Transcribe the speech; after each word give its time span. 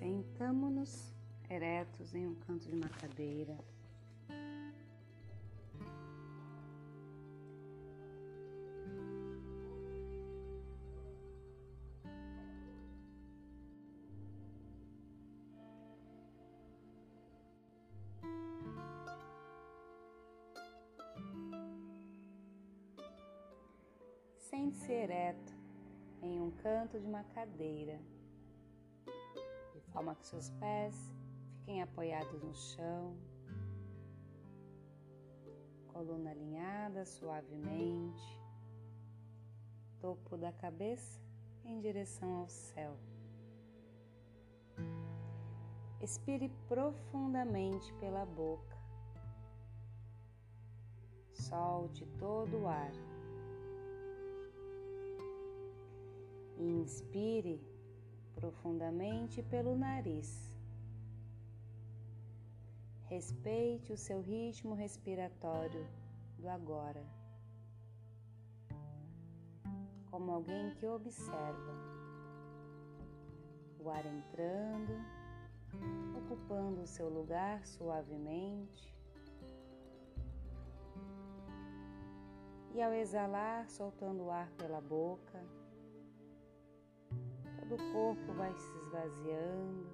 Sentamo-nos 0.00 1.12
eretos 1.50 2.14
em 2.14 2.26
um 2.26 2.34
canto 2.34 2.66
de 2.66 2.74
uma 2.74 2.88
cadeira. 2.88 3.54
Sente-se 24.38 24.90
ereto 24.90 25.52
em 26.22 26.40
um 26.40 26.50
canto 26.52 26.98
de 26.98 27.06
uma 27.06 27.22
cadeira 27.34 28.00
forma 29.92 30.14
que 30.14 30.26
seus 30.26 30.50
pés 30.50 30.94
fiquem 31.58 31.82
apoiados 31.82 32.42
no 32.42 32.54
chão, 32.54 33.16
coluna 35.88 36.30
alinhada 36.30 37.04
suavemente, 37.04 38.40
topo 40.00 40.36
da 40.36 40.52
cabeça 40.52 41.20
em 41.64 41.80
direção 41.80 42.40
ao 42.40 42.48
céu. 42.48 42.96
Expire 46.00 46.48
profundamente 46.66 47.92
pela 47.94 48.24
boca. 48.24 48.78
Solte 51.34 52.06
todo 52.18 52.62
o 52.62 52.66
ar. 52.66 52.92
Inspire 56.58 57.60
profundamente 58.34 59.42
pelo 59.42 59.76
nariz. 59.76 60.50
Respeite 63.04 63.92
o 63.92 63.96
seu 63.96 64.20
ritmo 64.20 64.74
respiratório 64.74 65.86
do 66.38 66.48
agora, 66.48 67.04
como 70.10 70.30
alguém 70.30 70.74
que 70.74 70.86
observa 70.86 71.74
o 73.80 73.90
ar 73.90 74.06
entrando, 74.06 74.92
ocupando 76.16 76.82
o 76.82 76.86
seu 76.86 77.08
lugar 77.08 77.66
suavemente. 77.66 78.94
E 82.72 82.80
ao 82.80 82.92
exalar, 82.92 83.68
soltando 83.68 84.24
o 84.24 84.30
ar 84.30 84.50
pela 84.52 84.80
boca, 84.80 85.44
Todo 87.70 87.84
o 87.84 87.92
corpo 87.92 88.32
vai 88.32 88.52
se 88.52 88.76
esvaziando 88.78 89.86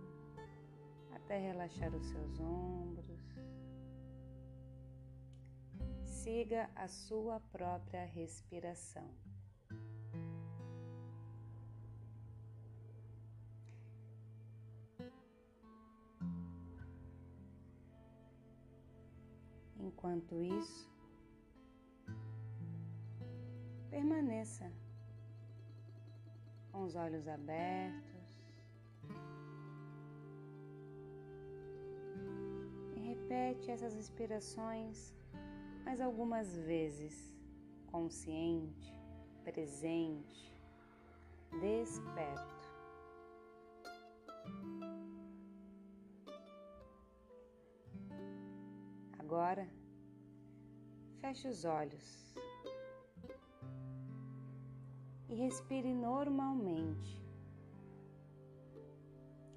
até 1.15 1.37
relaxar 1.37 1.95
os 1.95 2.07
seus 2.07 2.41
ombros. 2.41 3.21
Siga 6.03 6.71
a 6.75 6.89
sua 6.89 7.39
própria 7.39 8.07
respiração. 8.07 9.11
Enquanto 19.79 20.43
isso, 20.43 20.91
permaneça 23.91 24.73
com 26.77 26.85
os 26.85 26.95
olhos 26.95 27.27
abertos. 27.27 28.27
E 32.95 33.01
repete 33.01 33.71
essas 33.71 33.95
inspirações 33.95 35.15
mais 35.87 36.03
algumas 36.03 36.55
vezes, 36.55 37.35
consciente, 37.87 38.95
presente, 39.43 40.55
desperto. 41.63 42.67
Agora, 49.19 49.67
feche 51.21 51.49
os 51.49 51.65
olhos 51.65 52.35
e 55.29 55.35
respire 55.35 55.93
normalmente, 55.93 57.21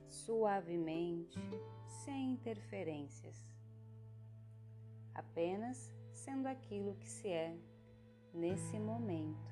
suavemente, 0.08 1.40
sem 1.86 2.34
interferências, 2.34 3.36
apenas 5.14 5.94
sendo 6.12 6.48
aquilo 6.48 6.96
que 6.96 7.08
se 7.08 7.28
é 7.28 7.56
nesse 8.34 8.80
momento. 8.80 9.50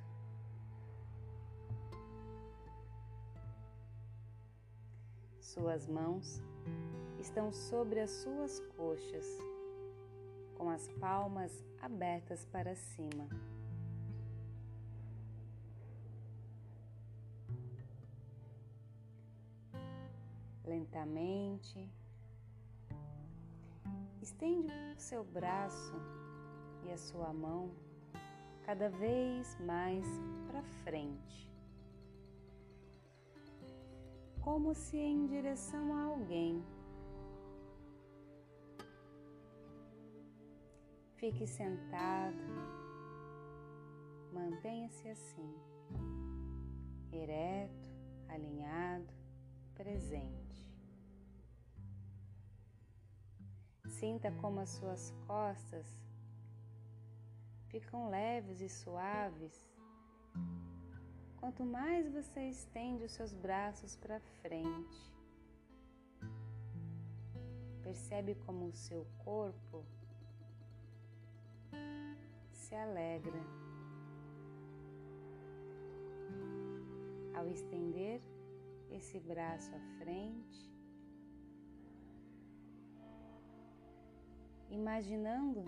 Suas 5.40 5.88
mãos 5.88 6.42
estão 7.20 7.52
sobre 7.52 8.00
as 8.00 8.12
suas 8.12 8.60
coxas, 8.76 9.26
com 10.56 10.70
as 10.70 10.88
palmas 11.00 11.52
abertas 11.82 12.46
para 12.46 12.76
cima. 12.76 13.28
Lentamente. 20.88 21.90
Estende 24.22 24.74
o 24.96 25.00
seu 25.00 25.24
braço 25.24 25.96
e 26.86 26.92
a 26.92 26.98
sua 26.98 27.34
mão 27.34 27.72
cada 28.64 28.90
vez 28.90 29.58
mais 29.62 30.06
para 30.48 30.62
frente, 30.84 31.50
como 34.42 34.74
se 34.74 34.98
em 34.98 35.26
direção 35.26 35.96
a 35.96 36.04
alguém. 36.04 36.64
Fique 41.16 41.48
sentado, 41.48 42.38
mantenha-se 44.34 45.08
assim, 45.10 45.56
ereto, 47.12 47.90
alinhado 48.28 49.14
presente. 49.74 50.47
Sinta 54.00 54.32
como 54.42 54.60
as 54.60 54.70
suas 54.70 55.12
costas 55.26 55.88
ficam 57.70 58.10
leves 58.10 58.62
e 58.62 58.70
suaves 58.70 59.68
quanto 61.38 61.66
mais 61.66 62.08
você 62.08 62.42
estende 62.48 63.04
os 63.06 63.12
seus 63.12 63.34
braços 63.34 63.96
para 63.96 64.20
frente. 64.44 65.12
Percebe 67.82 68.36
como 68.46 68.68
o 68.68 68.72
seu 68.74 69.04
corpo 69.24 69.84
se 72.52 72.76
alegra 72.76 73.42
ao 77.34 77.48
estender 77.48 78.22
esse 78.92 79.20
braço 79.20 79.74
à 79.74 79.80
frente, 79.98 80.77
imaginando 84.70 85.64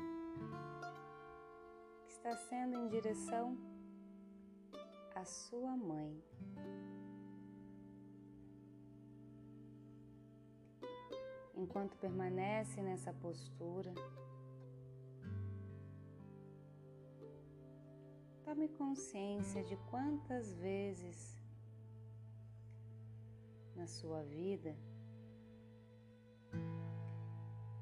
que 2.06 2.12
está 2.12 2.36
sendo 2.36 2.78
em 2.78 2.88
direção 2.88 3.58
à 5.16 5.24
sua 5.26 5.76
mãe. 5.76 6.24
Enquanto 11.56 11.98
permanece 11.98 12.82
nessa 12.82 13.14
postura, 13.14 13.94
tome 18.46 18.70
consciência 18.70 19.64
de 19.64 19.76
quantas 19.90 20.54
vezes 20.56 21.38
na 23.76 23.88
sua 23.88 24.24
vida 24.24 24.76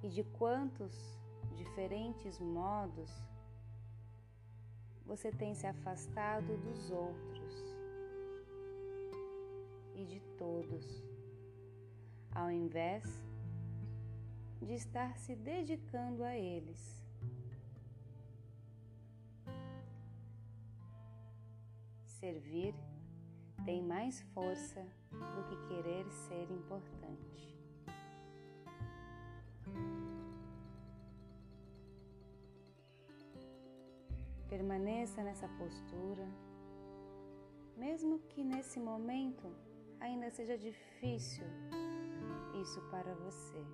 e 0.04 0.10
de 0.10 0.24
quantos 0.24 0.94
diferentes 1.56 2.40
modos 2.40 3.10
você 5.06 5.32
tem 5.32 5.56
se 5.56 5.66
afastado 5.66 6.58
dos 6.58 6.92
outros 6.92 7.54
e 9.96 10.06
de 10.06 10.20
todos, 10.38 10.86
ao 12.32 12.52
invés 12.52 13.04
de 14.62 14.74
estar 14.74 15.18
se 15.18 15.36
dedicando 15.36 16.24
a 16.24 16.36
eles. 16.36 17.02
Servir 22.06 22.76
tem 23.64 23.82
mais 23.82 24.22
força 24.34 24.86
do 25.12 25.44
que 25.50 25.68
querer 25.68 26.10
ser 26.12 26.52
importante. 26.52 27.37
Permaneça 34.68 35.24
nessa 35.24 35.48
postura, 35.48 36.28
mesmo 37.78 38.19
que 38.28 38.44
nesse 38.44 38.81
momento 38.81 39.56
ainda 39.98 40.30
seja 40.30 40.58
difícil 40.58 41.46
isso 42.62 42.81
para 42.92 43.16
você. 43.16 43.66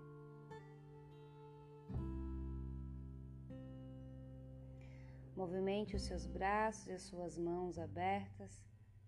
Movimente 5.36 5.95
os 5.95 6.04
seus 6.04 6.28
braços 6.28 6.86
e 6.86 6.92
as 6.92 7.01
suas 7.01 7.39
mãos 7.39 7.80
abertas 7.80 8.62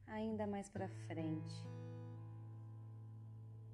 ainda 0.07 0.47
mais 0.47 0.67
para 0.67 0.89
frente, 1.05 1.63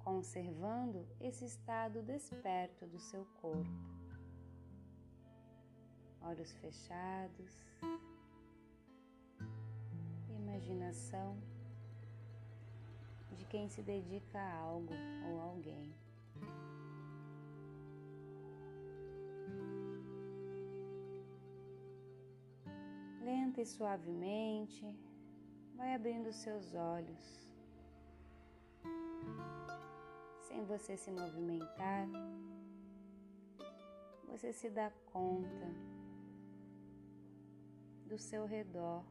conservando 0.00 1.08
esse 1.18 1.46
estado 1.46 2.02
desperto 2.02 2.86
do 2.86 2.98
seu 2.98 3.24
corpo. 3.40 3.91
Olhos 6.24 6.52
fechados, 6.52 7.64
imaginação 10.30 11.36
de 13.32 13.44
quem 13.46 13.68
se 13.68 13.82
dedica 13.82 14.38
a 14.38 14.54
algo 14.60 14.94
ou 15.28 15.40
alguém. 15.40 15.92
Lenta 23.20 23.60
e 23.60 23.66
suavemente, 23.66 24.96
vai 25.74 25.94
abrindo 25.94 26.32
seus 26.32 26.72
olhos. 26.74 27.48
Sem 30.42 30.64
você 30.64 30.96
se 30.96 31.10
movimentar, 31.10 32.08
você 34.28 34.52
se 34.52 34.70
dá 34.70 34.90
conta 35.12 35.92
do 38.12 38.18
seu 38.18 38.44
redor, 38.44 39.02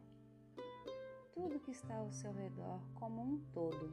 tudo 1.34 1.60
que 1.60 1.72
está 1.72 1.96
ao 1.96 2.12
seu 2.12 2.32
redor 2.32 2.80
como 2.94 3.20
um 3.20 3.40
todo. 3.52 3.92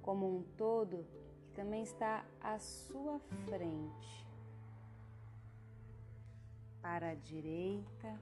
Como 0.00 0.38
um 0.38 0.44
todo 0.56 1.04
que 1.42 1.50
também 1.50 1.82
está 1.82 2.24
à 2.40 2.60
sua 2.60 3.18
frente. 3.44 4.24
Para 6.80 7.10
a 7.10 7.14
direita, 7.16 8.20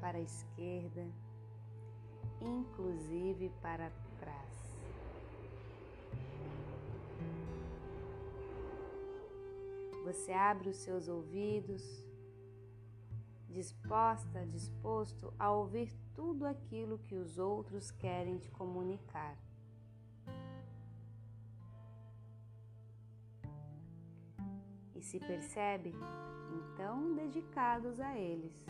para 0.00 0.16
a 0.16 0.22
esquerda, 0.22 1.06
inclusive 2.40 3.52
para 3.60 3.92
trás. 4.18 4.54
Você 10.06 10.32
abre 10.32 10.70
os 10.70 10.78
seus 10.78 11.06
ouvidos, 11.06 12.13
disposta, 13.54 14.44
disposto 14.46 15.32
a 15.38 15.50
ouvir 15.50 15.90
tudo 16.14 16.44
aquilo 16.44 16.98
que 16.98 17.14
os 17.14 17.38
outros 17.38 17.90
querem 17.90 18.36
te 18.36 18.50
comunicar. 18.50 19.38
E 24.94 25.00
se 25.00 25.18
percebe, 25.20 25.94
então 26.52 27.14
dedicados 27.14 28.00
a 28.00 28.18
eles 28.18 28.66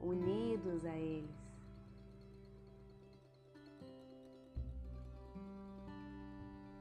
unidos 0.00 0.84
a 0.84 0.96
eles. 0.96 1.30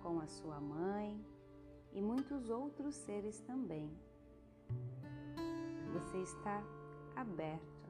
Com 0.01 0.19
a 0.19 0.27
sua 0.27 0.59
mãe 0.59 1.23
e 1.91 2.01
muitos 2.01 2.49
outros 2.49 2.95
seres 2.95 3.39
também. 3.41 3.91
Você 5.93 6.17
está 6.19 6.63
aberto 7.15 7.89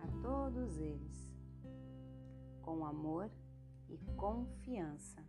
a 0.00 0.22
todos 0.22 0.76
eles, 0.78 1.30
com 2.62 2.84
amor 2.84 3.30
e 3.88 3.98
confiança. 4.16 5.24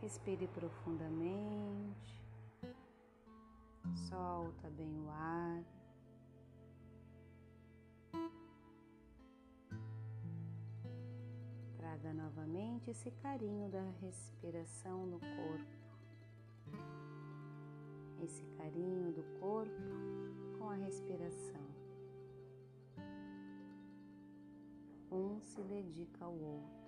Respire 0.00 0.48
profundamente 0.48 2.20
solta 4.08 4.70
bem 4.70 5.00
o 5.00 5.10
ar. 5.10 5.64
Traga 11.76 12.12
novamente 12.14 12.90
esse 12.90 13.10
carinho 13.10 13.68
da 13.70 13.82
respiração 14.00 15.06
no 15.06 15.18
corpo, 15.20 15.79
esse 18.22 18.44
carinho 18.56 19.12
do 19.12 19.22
corpo 19.40 19.72
com 20.58 20.68
a 20.68 20.74
respiração. 20.74 21.60
Um 25.10 25.40
se 25.40 25.62
dedica 25.62 26.24
ao 26.24 26.34
outro. 26.34 26.80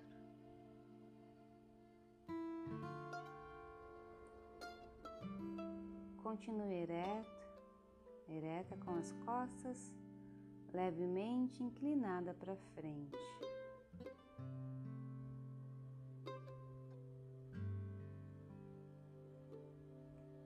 Continue 6.21 6.73
ereta, 6.73 7.29
ereta 8.29 8.77
com 8.77 8.95
as 8.95 9.11
costas 9.25 9.93
levemente 10.73 11.61
inclinada 11.61 12.33
para 12.33 12.55
frente. 12.73 13.17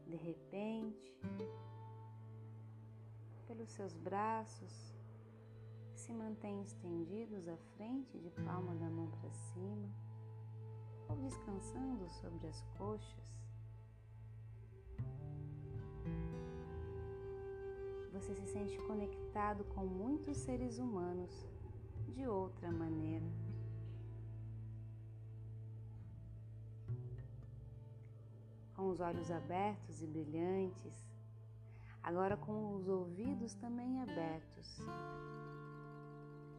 De 0.08 0.16
repente, 0.16 1.14
pelos 3.48 3.70
seus 3.70 3.94
braços 3.98 4.96
se 5.96 6.14
mantêm 6.14 6.62
estendidos 6.62 7.48
à 7.48 7.58
frente 7.76 8.18
de 8.18 8.30
palma 8.30 8.74
da 8.76 8.90
mão 8.90 9.10
para 9.12 9.32
cima 9.32 9.90
ou 11.10 11.16
descansando 11.18 12.10
sobre 12.10 12.48
as 12.48 12.62
coxas. 12.78 13.38
você 18.20 18.34
se 18.34 18.48
sente 18.48 18.78
conectado 18.80 19.64
com 19.76 19.86
muitos 19.86 20.38
seres 20.38 20.80
humanos 20.80 21.48
de 22.10 22.28
outra 22.28 22.72
maneira. 22.72 23.26
Com 28.78 28.92
os 28.92 29.02
olhos 29.02 29.32
abertos 29.32 30.04
e 30.04 30.06
brilhantes, 30.06 30.94
agora 32.04 32.38
com 32.38 32.76
os 32.76 32.88
ouvidos 32.88 33.56
também 33.56 34.00
abertos, 34.04 34.80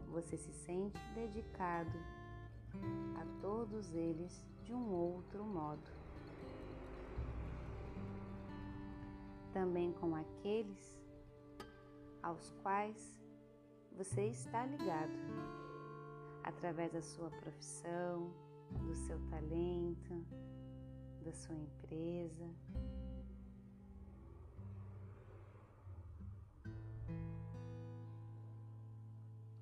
você 0.09 0.37
se 0.37 0.53
sente 0.53 0.99
dedicado 1.15 1.97
a 3.21 3.41
todos 3.41 3.95
eles 3.95 4.45
de 4.65 4.75
um 4.75 4.91
outro 4.91 5.45
modo. 5.45 5.89
Também 9.53 9.93
com 9.93 10.17
aqueles 10.17 10.99
aos 12.21 12.51
quais 12.65 13.23
você 13.97 14.27
está 14.27 14.67
ligado 14.67 15.13
através 16.43 16.93
da 16.93 17.01
sua 17.01 17.31
profissão, 17.31 18.35
do 18.73 18.95
seu 18.97 19.21
talento, 19.31 20.27
da 21.29 21.35
sua 21.35 21.55
empresa. 21.55 22.51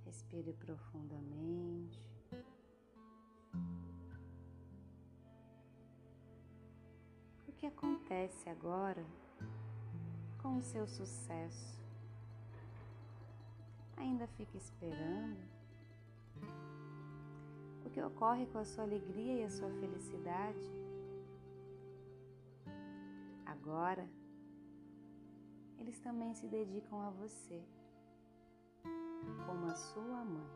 Respire 0.05 0.53
profundamente. 0.53 2.09
O 7.49 7.53
que 7.57 7.67
acontece 7.67 8.49
agora 8.49 9.05
com 10.39 10.59
o 10.59 10.63
seu 10.63 10.87
sucesso? 10.87 11.75
ainda 13.97 14.27
fica 14.29 14.57
esperando? 14.57 15.41
O 17.85 17.91
que 17.91 18.01
ocorre 18.01 18.47
com 18.47 18.59
a 18.59 18.65
sua 18.65 18.85
alegria 18.85 19.41
e 19.41 19.45
a 19.45 19.51
sua 19.51 19.71
felicidade? 19.81 20.87
Agora, 23.67 24.09
eles 25.77 25.99
também 25.99 26.33
se 26.35 26.47
dedicam 26.47 27.01
a 27.01 27.11
você, 27.11 27.61
como 29.45 29.67
a 29.67 29.75
sua 29.75 30.25
mãe 30.25 30.47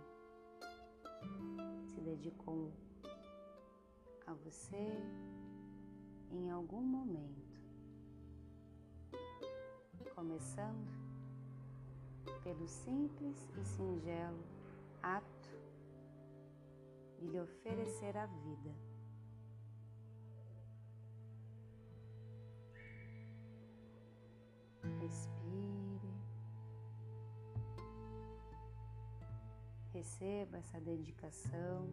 se 1.88 2.00
dedicou 2.02 2.72
a 4.28 4.32
você 4.32 4.86
em 6.30 6.50
algum 6.50 6.82
momento. 6.82 7.50
começando 10.14 10.86
pelo 12.44 12.68
simples 12.68 13.48
e 13.56 13.64
singelo 13.64 14.44
ato 15.02 15.48
de 17.18 17.26
lhe 17.26 17.40
oferecer 17.40 18.16
a 18.18 18.26
vida. 18.26 18.89
Receba 30.00 30.56
essa 30.56 30.80
dedicação 30.80 31.90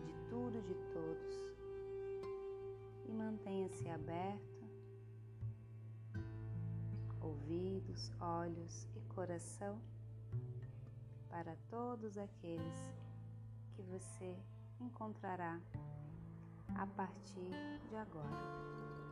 de 0.00 0.28
tudo, 0.28 0.60
de 0.62 0.74
todos 0.92 1.54
e 3.06 3.12
mantenha-se 3.12 3.88
aberto, 3.88 4.68
ouvidos, 7.20 8.10
olhos 8.20 8.88
e 8.96 9.14
coração 9.14 9.80
para 11.28 11.54
todos 11.70 12.18
aqueles 12.18 12.96
que 13.76 13.82
você 13.82 14.36
encontrará 14.80 15.60
a 16.74 16.84
partir 16.84 17.52
de 17.88 17.94
agora. 17.94 19.07